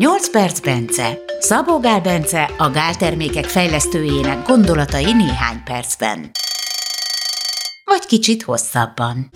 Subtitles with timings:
[0.00, 1.18] 8 perc Bence.
[1.38, 6.30] Szabó Gál Bence a gáltermékek fejlesztőjének gondolatai néhány percben.
[7.84, 9.30] Vagy kicsit hosszabban.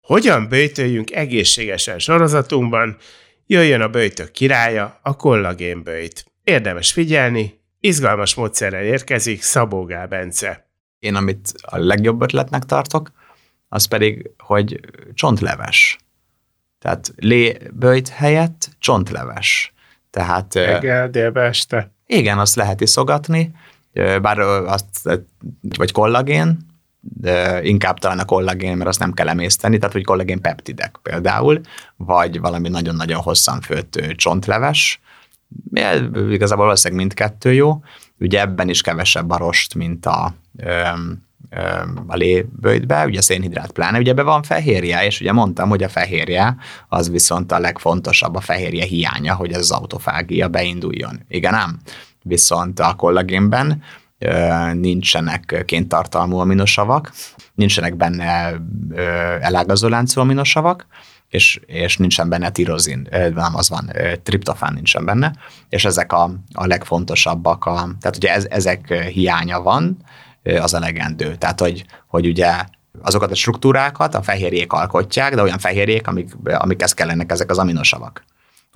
[0.00, 2.96] Hogyan bőjtöljünk egészségesen sorozatunkban?
[3.46, 6.24] Jöjjön a bőjtök királya, a kollagénbőjt.
[6.42, 10.70] Érdemes figyelni, izgalmas módszerrel érkezik Szabó Gál Bence.
[10.98, 13.12] Én amit a legjobb ötletnek tartok,
[13.68, 14.80] az pedig, hogy
[15.14, 15.98] csontleves.
[16.78, 19.72] Tehát léböjt helyett csontleves.
[20.10, 21.92] Tehát, Reggel, délbe, este.
[22.06, 23.54] Igen, azt lehet iszogatni,
[23.92, 25.20] bár azt,
[25.76, 26.58] vagy kollagén,
[27.00, 31.60] de inkább talán a kollagén, mert azt nem kell emészteni, tehát hogy kollagén peptidek például,
[31.96, 35.00] vagy valami nagyon-nagyon hosszan főtt csontleves,
[36.30, 37.82] igazából valószínűleg mindkettő jó,
[38.18, 40.34] ugye ebben is kevesebb a rost, mint a,
[42.06, 46.56] a lébőjtbe, ugye szénhidrát pláne, ugye ebben van fehérje, és ugye mondtam, hogy a fehérje
[46.88, 51.20] az viszont a legfontosabb, a fehérje hiánya, hogy ez az autofágia beinduljon.
[51.28, 51.78] Igen ám?
[52.22, 53.82] Viszont a kollagénben
[54.72, 57.12] nincsenek kéntartalmú aminosavak,
[57.54, 58.60] nincsenek benne
[59.40, 60.86] elágazó láncú aminosavak,
[61.28, 63.90] és, és nincsen benne tirozin, nem az van,
[64.22, 65.32] triptofán nincsen benne,
[65.68, 69.96] és ezek a, a legfontosabbak, a, tehát ugye ez, ezek hiánya van,
[70.42, 71.36] az elegendő.
[71.36, 72.64] Tehát, hogy, hogy ugye
[73.02, 78.24] azokat a struktúrákat a fehérjék alkotják, de olyan fehérjék, amik, amikhez kellenek ezek az aminosavak.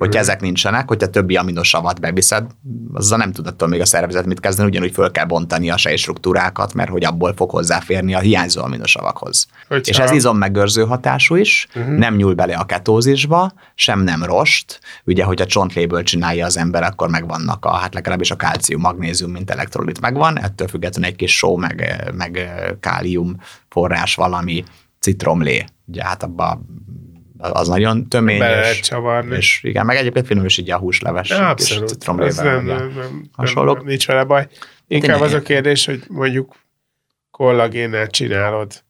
[0.03, 2.47] Hogyha ezek nincsenek, hogyha többi aminosavat beviszed,
[2.93, 6.75] azzal nem tud attól még a szervezet mit kezdeni, ugyanúgy föl kell bontani a sejtstruktúrákat,
[6.75, 9.47] mert hogy abból fog hozzáférni a hiányzó aminosavakhoz.
[9.69, 9.91] Hogyha...
[9.91, 11.95] És ez izommegőrző hatású is, uh-huh.
[11.95, 14.81] nem nyúl bele a ketózisba, sem nem rost.
[15.05, 19.51] Ugye, hogyha csontléből csinálja az ember, akkor megvannak a, hát legalábbis a kálcium, magnézium, mint
[19.51, 23.37] elektrolit megvan, ettől függetlenül egy kis só, meg, meg kálium
[23.69, 24.65] forrás valami
[24.99, 25.65] citromlé.
[25.87, 26.67] Ugye hát abban
[27.43, 28.39] az nagyon tömény.
[28.39, 29.37] Be lehet csavarni.
[29.37, 31.29] És igen, meg egyébként finom is így a húsleves.
[31.29, 31.89] Ja, abszolút.
[31.89, 32.45] citromlével.
[32.45, 33.77] Nem, nem, nem, hasonlók.
[33.77, 34.47] Nem, nincs vele baj.
[34.87, 36.57] Inkább az a kérdés, hogy mondjuk
[37.31, 38.83] kollagénnel csinálod.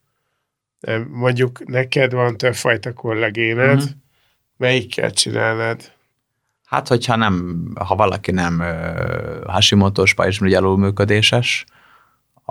[1.08, 3.90] Mondjuk neked van többfajta kollagéned, uh-huh.
[4.56, 5.92] melyikkel csinálnád?
[6.64, 8.62] Hát, hogyha nem, ha valaki nem
[9.46, 11.64] Hashimoto-s pajzsmirigy működéses,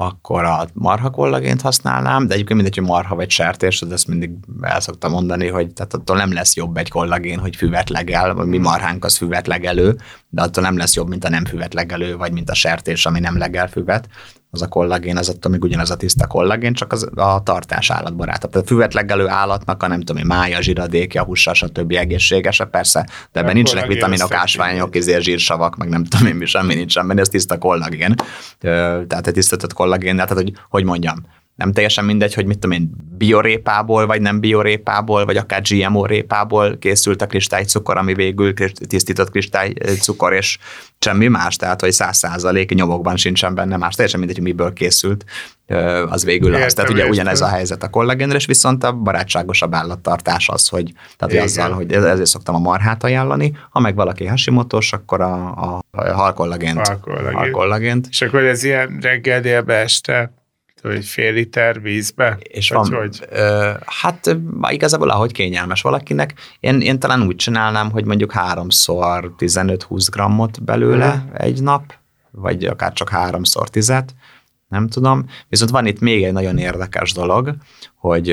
[0.01, 4.31] akkor a marha kollagént használnám, de egyébként mindegy, hogy marha vagy sertés, de ezt mindig
[4.62, 8.47] el szoktam mondani, hogy tehát attól nem lesz jobb egy kollagén, hogy füvet legel, vagy
[8.47, 9.97] mi marhánk az füvet legelő,
[10.29, 13.19] de attól nem lesz jobb, mint a nem füvet legelő, vagy mint a sertés, ami
[13.19, 14.07] nem legel füvet
[14.51, 18.51] az a kollagén, az attól még ugyanaz a tiszta kollagén, csak az a tartás állatbarátabb.
[18.51, 21.91] Tehát a füvet legelő állatnak a nem tudom, mája, zsiradékja, hússa, stb.
[21.91, 26.73] egészségesebb, persze, de ebben nincsenek vitaminok, ásványok, izé, zsírsavak, meg nem tudom én mi, semmi
[26.73, 28.16] nincs benne, ez tiszta kollagén.
[28.59, 31.16] Tehát egy tisztatott kollagén, tehát hogy, hogy mondjam,
[31.56, 36.78] nem teljesen mindegy, hogy mit tudom én, biorépából, vagy nem biorépából, vagy akár GMO répából
[36.78, 38.53] készült a kristálycukor, ami végül
[38.88, 40.57] tisztított kristálycukor, és
[41.00, 45.25] semmi más, tehát hogy száz százalék nyomokban sincsen benne más, teljesen mindegy, hogy miből készült,
[46.09, 46.73] az végül az.
[46.73, 51.34] Tehát ugye ugyanez a helyzet a kollagénre, és viszont a barátságosabb állattartás az, hogy tehát
[51.34, 55.79] hogy azzal, hogy ezért szoktam a marhát ajánlani, ha meg valaki hasimotos, akkor a, a,
[55.91, 56.88] a halkollagént.
[56.88, 57.34] Halkollagént.
[57.34, 58.07] halkollagént.
[58.09, 60.31] És akkor ez ilyen reggel, délbe, este
[60.81, 62.37] hogy fél liter vízbe?
[62.41, 63.27] És van, hogy?
[63.29, 64.37] Ö, hát
[64.69, 66.33] igazából ahogy kényelmes valakinek.
[66.59, 71.33] Én, én talán úgy csinálnám, hogy mondjuk háromszor 15-20 grammot belőle mm.
[71.33, 71.93] egy nap,
[72.31, 74.13] vagy akár csak háromszor tizet,
[74.71, 75.25] nem tudom.
[75.49, 77.55] Viszont van itt még egy nagyon érdekes dolog,
[77.95, 78.29] hogy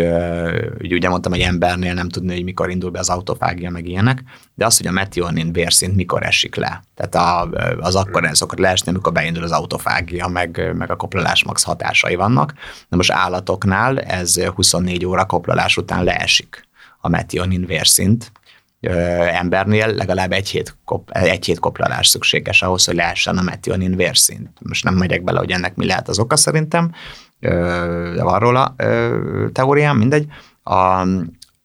[0.80, 4.22] ugye, mondtam, hogy embernél nem tudni, hogy mikor indul be az autofágia, meg ilyenek,
[4.54, 6.82] de az, hogy a metionin vérszint mikor esik le.
[6.94, 7.50] Tehát a,
[7.80, 12.54] az akkor szokott leesni, amikor beindul az autofágia, meg, meg a koplalás max hatásai vannak.
[12.88, 16.68] Na most állatoknál ez 24 óra koplalás után leesik
[17.00, 18.32] a metionin vérszint,
[18.80, 24.50] embernél legalább egy hét, kop, egy hét koplalás szükséges ahhoz, hogy lehessen a metionin vérszint.
[24.60, 26.92] Most nem megyek bele, hogy ennek mi lehet az oka szerintem,
[27.40, 28.74] de van róla
[29.52, 30.26] teóriám, mindegy.
[30.62, 31.00] A,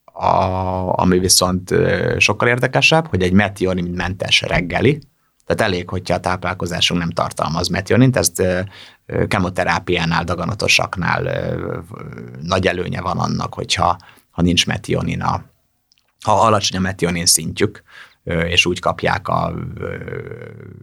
[0.04, 1.74] a, ami viszont
[2.18, 5.02] sokkal érdekesebb, hogy egy metionin mentes reggeli,
[5.46, 8.44] tehát elég, hogyha a táplálkozásunk nem tartalmaz metionint, ezt
[9.28, 11.30] kemoterápiánál, daganatosaknál
[12.42, 13.98] nagy előnye van annak, hogyha
[14.30, 15.44] ha nincs metionin a,
[16.24, 17.84] ha alacsony a metionin szintjük,
[18.24, 19.54] és úgy kapják a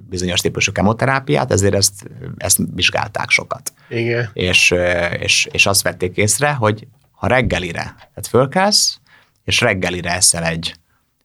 [0.08, 3.72] bizonyos típusú kemoterápiát, ezért ezt, ezt vizsgálták sokat.
[3.88, 4.30] Igen.
[4.32, 4.74] És,
[5.18, 9.00] és, és azt vették észre, hogy ha reggelire, tehát fölkelsz,
[9.44, 10.74] és reggelire eszel egy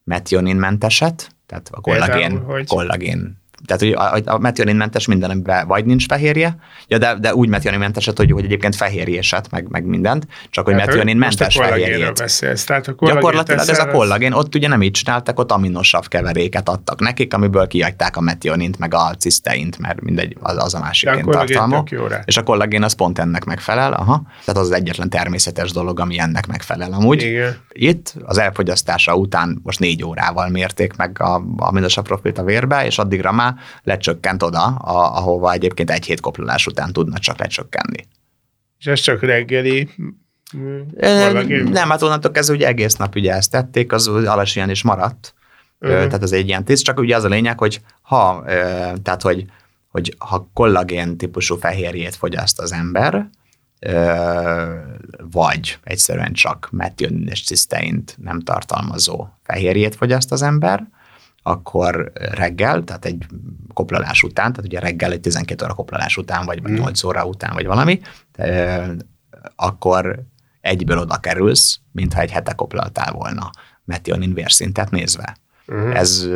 [0.04, 3.92] metioninmenteset, tehát a kollagén, kollagén tehát hogy
[4.26, 6.58] a, a metioninmentes mindenben vagy nincs fehérje,
[6.88, 10.86] ja, de, de úgy metioninmentes, hogy, hogy egyébként fehérjéset, meg, meg mindent, csak hogy hát,
[10.86, 12.14] metioninmentes fehérjét.
[12.14, 16.70] Beszélsz, tehát a Gyakorlatilag ez a kollagén, ott ugye nem így csináltak, ott aminosav keveréket
[16.70, 21.10] adtak nekik, amiből kiadták a metionint, meg a ciszteint, mert mindegy, az, az a másik
[21.10, 21.84] tartalma.
[22.26, 24.22] És a kollagén az pont ennek megfelel, aha.
[24.46, 27.22] Tehát az az egyetlen természetes dolog, ami ennek megfelel amúgy.
[27.22, 27.58] Igen.
[27.70, 32.98] Itt az elfogyasztása után most négy órával mérték meg a, a profilt a vérbe, és
[32.98, 38.08] addigra már lecsökkent oda, a, ahova egyébként egy hét koplalás után tudna csak lecsökkenni.
[38.80, 39.90] És ez csak reggeli
[41.00, 41.54] Valaki?
[41.54, 45.34] Nem, hát onnantól kezdve ugye egész nap ugye ezt tették, az alacsonyan is maradt.
[45.80, 45.98] Uh-huh.
[45.98, 48.44] Tehát ez egy ilyen tiszt, csak ugye az a lényeg, hogy ha,
[49.04, 49.46] tehát hogy,
[49.88, 53.30] hogy ha kollagén típusú fehérjét fogyaszt az ember,
[55.32, 60.88] vagy egyszerűen csak metion és ciszteint nem tartalmazó fehérjét fogyaszt az ember,
[61.48, 63.26] akkor reggel, tehát egy
[63.74, 67.08] koplalás után, tehát ugye reggel egy 12 óra koplalás után, vagy 8 mm.
[67.08, 68.00] óra után, vagy valami,
[69.56, 70.24] akkor
[70.62, 73.50] egyből oda kerülsz, mintha egy hete koplaltál volna
[73.84, 75.38] metionin vérszintet nézve.
[75.68, 75.98] Uh-huh.
[75.98, 76.28] Ez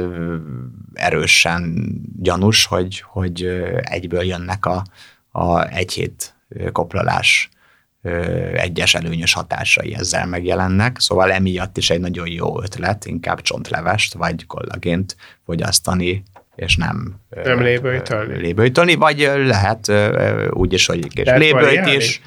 [0.94, 3.44] erősen gyanús, hogy, hogy
[3.82, 4.84] egyből jönnek a,
[5.32, 6.36] a egy hét
[6.72, 7.50] koplalás
[8.54, 14.46] egyes előnyös hatásai ezzel megjelennek, szóval emiatt is egy nagyon jó ötlet, inkább csontlevest vagy
[14.46, 15.16] kollagént
[15.46, 16.24] fogyasztani,
[16.56, 18.38] és nem, nem lébőjtölni.
[18.38, 19.92] lébőjtölni, vagy lehet
[20.50, 22.22] úgy is, hogy kis lébőjt is,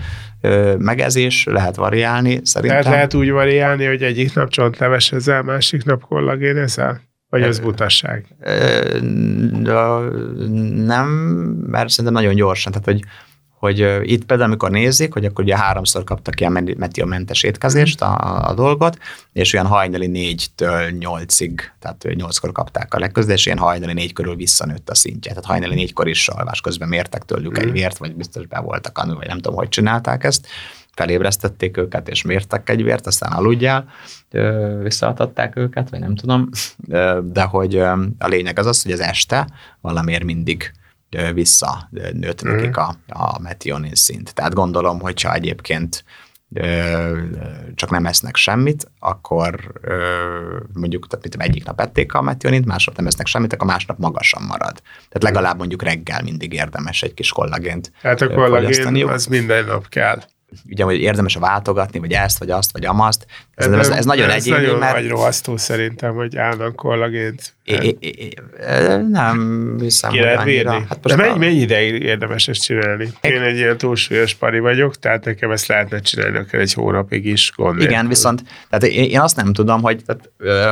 [0.78, 2.80] meg ez is lehet variálni szerintem.
[2.80, 7.00] Tehát lehet úgy variálni, hogy egyik nap csontleves ezzel, másik nap kollagén ezzel?
[7.28, 8.26] Vagy ez butasság?
[10.84, 11.08] Nem,
[11.66, 13.02] mert szerintem nagyon gyorsan, tehát hogy
[13.62, 18.54] hogy itt például, amikor nézik, hogy akkor ugye háromszor kaptak ilyen metiomentes étkezést a, a
[18.54, 18.98] dolgot,
[19.32, 24.36] és olyan hajnali négytől nyolcig, tehát nyolckor kapták a legközelebb, és ilyen hajnali négy körül
[24.36, 25.30] visszanőtt a szintje.
[25.30, 27.72] Tehát hajnali négykor is alvás közben mértek tőlük egy mhm.
[27.72, 30.46] vért, vagy biztos be voltak anul, vagy nem tudom, hogy csinálták ezt
[30.94, 33.88] felébresztették őket, és mértek egy vért, aztán aludjál,
[34.82, 36.48] visszaadták őket, vagy nem tudom,
[37.22, 37.76] de hogy
[38.18, 39.48] a lényeg az az, hogy az este
[39.80, 40.72] valamiért mindig
[41.34, 42.50] visszanőtt mm.
[42.50, 44.34] nekik a, a metionin szint.
[44.34, 46.04] Tehát gondolom, hogyha egyébként
[47.74, 49.72] csak nem esznek semmit, akkor
[50.72, 54.42] mondjuk tehát mit egyik nap ették a metionint, másnap nem esznek semmit, akkor másnap magasan
[54.42, 54.82] marad.
[54.82, 59.88] Tehát legalább mondjuk reggel mindig érdemes egy kis kollagént Hát a kollagén az minden nap
[59.88, 60.22] kell
[60.70, 63.26] ugye, hogy érdemes váltogatni, vagy ezt, vagy azt, vagy amazt.
[63.54, 64.94] Ez, ez, ez nagyon ez egyéni, nagyon mert...
[64.94, 67.54] nagy rohasztó szerintem, hogy állnak kollagént.
[67.64, 70.72] É, é, é, nem hiszem, Ki hogy annyira.
[70.88, 71.36] Hát De mennyi, a...
[71.36, 73.08] mennyi ideig érdemes ezt csinálni?
[73.20, 77.52] Én egy ilyen túlsúlyos pari vagyok, tehát nekem ezt lehetne csinálni akár egy hónapig is
[77.56, 78.08] gond Igen, nélkül.
[78.08, 80.70] viszont tehát én azt nem tudom, hogy tehát, ö,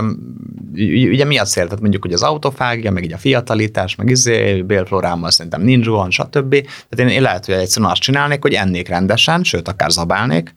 [1.10, 1.64] ugye mi a cél?
[1.64, 6.12] Tehát mondjuk, hogy az autofágia, meg így a fiatalítás, meg izé, bélflorámmal szerintem nincs gond,
[6.12, 6.50] stb.
[6.50, 10.54] Tehát én, én lehet, hogy egyszerűen azt csinálnék, hogy ennék rendesen, sőt, akár zabálnék,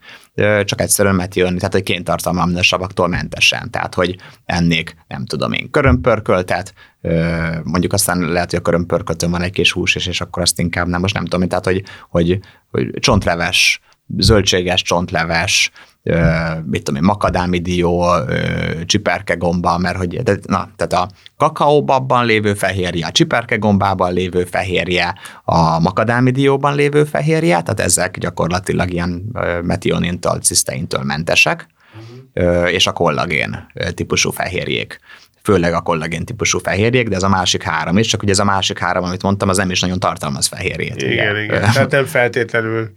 [0.64, 3.70] csak egyszerűen mert jönni, tehát hogy kéntartalma savaktól mentesen.
[3.72, 4.16] Tehát, hogy
[4.46, 6.74] ennék, nem tudom én, körömpörköltet,
[7.64, 10.88] mondjuk aztán lehet, hogy a körömpörköltön van egy kis hús, és, és akkor azt inkább
[10.88, 12.40] nem, most nem tudom, tehát, hogy, hogy,
[12.72, 13.82] hogy csontleves,
[14.18, 15.72] zöldséges csontleves,
[16.66, 18.06] mit tudom én, makadámi dió,
[18.86, 25.80] csiperkegomba, mert hogy, de, na, tehát a kakaóbabban lévő fehérje, a csiperkegombában lévő fehérje, a
[25.80, 29.24] makadámi dióban lévő fehérje, tehát ezek gyakorlatilag ilyen
[29.62, 31.68] metionintól, ciszteintől mentesek,
[32.66, 35.00] és a kollagén típusú fehérjék
[35.44, 38.44] főleg a kollagén típusú fehérjék, de ez a másik három is, csak ugye ez a
[38.44, 41.02] másik három, amit mondtam, az nem is nagyon tartalmaz fehérjét.
[41.02, 41.44] Igen, igen.
[41.44, 41.62] igen.
[41.62, 42.94] Tehát nem feltétlenül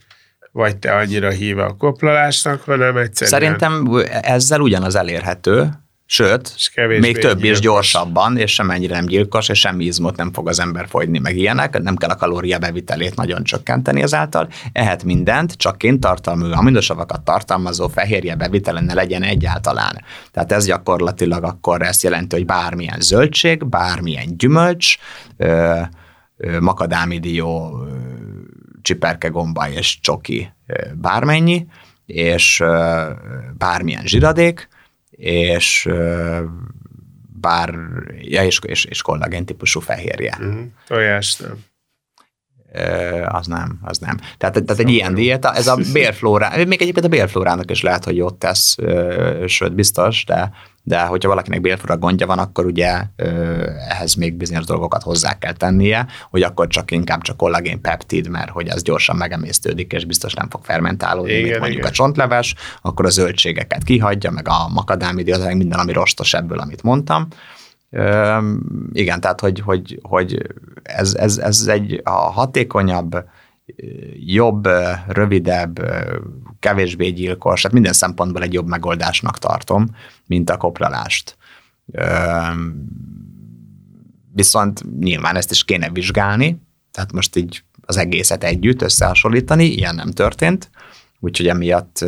[0.57, 3.41] vagy te annyira híve a koplalásnak, hanem egyszerűen...
[3.41, 5.71] Szerintem ezzel ugyanaz elérhető,
[6.09, 7.51] Sőt, még több gyilkos.
[7.51, 11.37] is gyorsabban, és semennyire nem gyilkos, és semmi izmot nem fog az ember fogyni, meg
[11.37, 14.49] ilyenek, nem kell a kalória bevitelét nagyon csökkenteni ezáltal.
[14.73, 20.05] Ehet mindent, csak tartalmú aminosavakat tartalmazó fehérje bevitele ne legyen egyáltalán.
[20.31, 24.97] Tehát ez gyakorlatilag akkor ezt jelenti, hogy bármilyen zöldség, bármilyen gyümölcs,
[25.37, 25.81] ö,
[26.37, 27.79] ö, makadámidió,
[28.87, 30.53] csiperke, gomba és csoki
[30.95, 31.67] bármennyi,
[32.07, 32.63] és
[33.53, 34.69] bármilyen zsiradék,
[35.11, 35.89] és
[37.41, 37.75] bár,
[38.19, 40.39] ja, és, és, és kollagén típusú fehérje.
[40.41, 40.65] Uh-huh.
[40.87, 41.65] Tojás nem.
[43.25, 44.17] Az nem, az nem.
[44.17, 48.17] Tehát, tehát egy ilyen diéta, ez a bélflórá, még egyébként a bélflórának is lehet, hogy
[48.17, 48.77] jót tesz,
[49.47, 50.51] sőt biztos, de
[50.89, 53.03] de hogyha valakinek bélfura gondja van, akkor ugye
[53.89, 58.51] ehhez még bizonyos dolgokat hozzá kell tennie, hogy akkor csak inkább csak kollagén peptid, mert
[58.51, 61.91] hogy az gyorsan megemésztődik, és biztos nem fog fermentálódni, igen, mint mondjuk igen.
[61.91, 66.83] a csontleves, akkor a zöldségeket kihagyja, meg a makadámi meg minden, ami rostos ebből, amit
[66.83, 67.29] mondtam,
[68.93, 70.47] igen, tehát hogy, hogy, hogy
[70.83, 73.25] ez, ez, ez egy a hatékonyabb,
[74.13, 74.69] jobb,
[75.09, 75.81] rövidebb,
[76.59, 79.87] kevésbé gyilkos, tehát minden szempontból egy jobb megoldásnak tartom,
[80.27, 81.37] mint a kopralást.
[84.33, 90.11] Viszont nyilván ezt is kéne vizsgálni, tehát most így az egészet együtt összehasonlítani, ilyen nem
[90.11, 90.71] történt,
[91.21, 92.05] úgyhogy emiatt...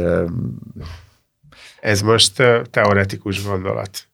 [1.81, 4.09] Ez most teoretikus gondolat.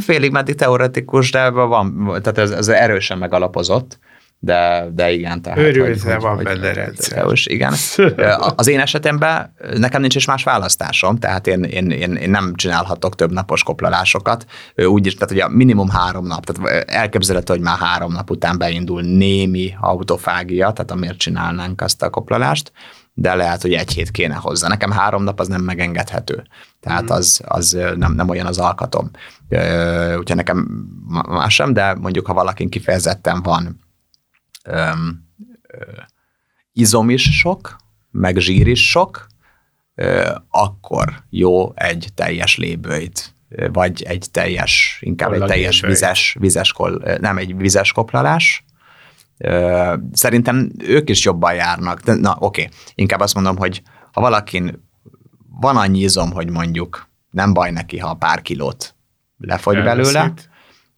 [0.00, 3.98] Félig meddig teoretikus, de van, tehát ez, ez erősen megalapozott,
[4.40, 5.42] de, de igen.
[5.42, 7.26] Tehát, Őrültve van hogy, benne rendszer.
[7.44, 7.72] igen.
[8.56, 13.14] Az én esetemben nekem nincs is más választásom, tehát én, én, én, én nem csinálhatok
[13.14, 14.44] több napos koplalásokat.
[14.76, 19.02] Úgy is, tehát ugye minimum három nap, tehát elképzelhető, hogy már három nap után beindul
[19.02, 22.72] némi autofágia, tehát amiért csinálnánk azt a koplalást,
[23.14, 24.68] de lehet, hogy egy hét kéne hozzá.
[24.68, 26.42] Nekem három nap az nem megengedhető.
[26.80, 27.14] Tehát mm.
[27.14, 29.10] az, az nem, nem olyan az alkatom.
[30.18, 30.86] Úgyhogy nekem
[31.28, 33.86] más sem, de mondjuk, ha valakin kifejezetten van
[34.68, 34.90] ö,
[36.72, 37.76] izom is sok,
[38.10, 39.26] meg zsír is sok,
[40.48, 43.34] akkor jó egy teljes lébőjt,
[43.72, 46.74] vagy egy teljes, inkább egy teljes vizes, vizes,
[47.20, 48.64] nem egy vizes koplalás,
[50.12, 52.00] Szerintem ők is jobban járnak.
[52.00, 52.74] De, na, oké, okay.
[52.94, 53.82] inkább azt mondom, hogy
[54.12, 54.88] ha valakin
[55.60, 58.94] van annyi izom, hogy mondjuk nem baj neki, ha pár kilót
[59.38, 60.12] lefogy Elveszít.
[60.12, 60.32] belőle,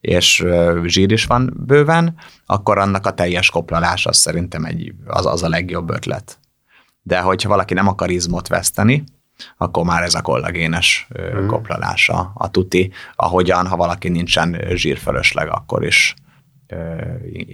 [0.00, 0.44] és
[0.84, 2.16] zsír is van bőven,
[2.46, 6.38] akkor annak a teljes koplalás az szerintem egy, az, az a legjobb ötlet.
[7.02, 9.04] De hogyha valaki nem akar izmot veszteni,
[9.56, 11.46] akkor már ez a kollagénes mm.
[11.46, 16.14] koplalása a tuti, ahogyan, ha valaki nincsen zsírfölösleg, akkor is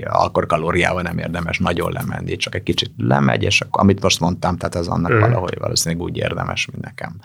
[0.04, 4.56] akkor kalóriával nem érdemes nagyon lemenni, csak egy kicsit lemegy, és akkor, amit most mondtam,
[4.56, 5.18] tehát ez annak mm.
[5.18, 7.20] valahogy valószínűleg úgy érdemes, mint nekem.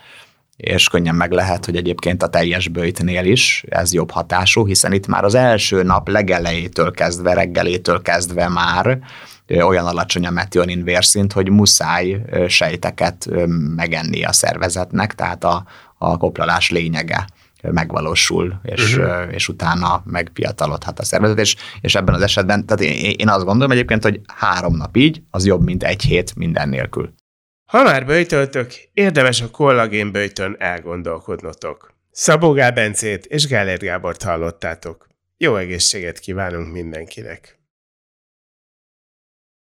[0.61, 5.07] És könnyen meg lehet, hogy egyébként a teljes bőjtnél is ez jobb hatású, hiszen itt
[5.07, 8.99] már az első nap legelejétől kezdve, reggelétől kezdve már
[9.59, 13.29] olyan alacsony a metionin vérszint, hogy muszáj sejteket
[13.75, 15.65] megenni a szervezetnek, tehát a,
[15.97, 17.27] a koplalás lényege
[17.61, 19.33] megvalósul, és, uh-huh.
[19.33, 23.71] és utána megpiatalodhat a szervezet, és, és ebben az esetben, tehát én, én azt gondolom
[23.71, 27.13] egyébként, hogy három nap így, az jobb, mint egy hét minden nélkül.
[27.71, 31.93] Ha már böjtöltök, érdemes a kollagén böjtön elgondolkodnotok.
[32.11, 35.07] Szabó Gál Bencét és Gellért Gábort hallottátok.
[35.37, 37.60] Jó egészséget kívánunk mindenkinek!